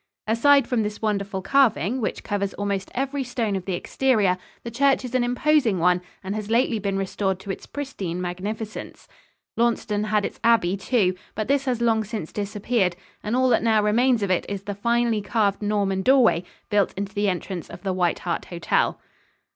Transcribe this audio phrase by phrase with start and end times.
[0.25, 5.05] Aside from this wonderful carving, which covers almost every stone of the exterior, the church
[5.05, 9.07] is an imposing one and has lately been restored to its pristine magnificence.
[9.57, 13.83] Launceston had its abbey, too, but this has long since disappeared, and all that now
[13.83, 17.93] remains of it is the finely carved Norman doorway built into the entrance of the
[17.93, 18.99] White Hart Hotel.